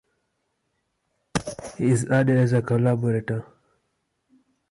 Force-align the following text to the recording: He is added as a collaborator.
He 1.77 1.89
is 1.91 2.05
added 2.05 2.35
as 2.35 2.53
a 2.53 2.61
collaborator. 2.63 3.45